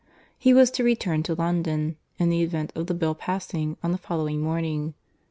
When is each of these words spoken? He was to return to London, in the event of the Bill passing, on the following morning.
He 0.39 0.51
was 0.51 0.71
to 0.71 0.83
return 0.83 1.21
to 1.21 1.35
London, 1.35 1.95
in 2.17 2.29
the 2.31 2.41
event 2.41 2.73
of 2.75 2.87
the 2.87 2.95
Bill 2.95 3.13
passing, 3.13 3.77
on 3.83 3.91
the 3.91 3.99
following 3.99 4.41
morning. 4.41 4.95